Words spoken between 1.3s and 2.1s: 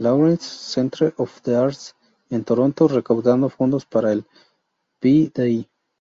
the Arts,